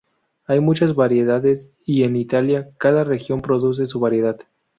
Hay 0.47 0.59
muchas 0.61 0.95
variedades, 0.95 1.69
y 1.85 2.01
en 2.05 2.15
Italia 2.15 2.71
cada 2.79 3.03
región 3.03 3.39
produce 3.43 3.85
su 3.85 3.99
variedad. 3.99 4.39